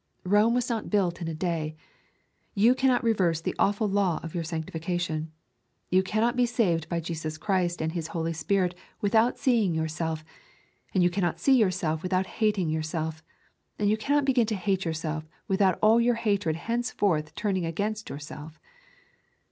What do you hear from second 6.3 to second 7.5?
be saved by Jesus